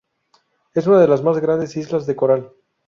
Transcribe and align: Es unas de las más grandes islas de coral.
Es 0.73 0.87
unas 0.87 1.01
de 1.01 1.07
las 1.07 1.21
más 1.21 1.37
grandes 1.37 1.77
islas 1.77 2.07
de 2.07 2.15
coral. 2.15 2.51